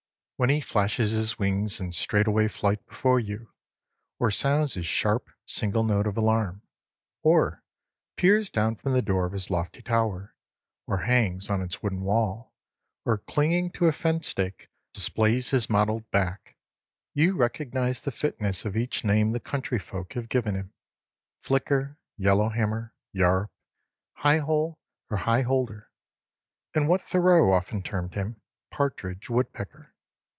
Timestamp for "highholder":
25.19-25.91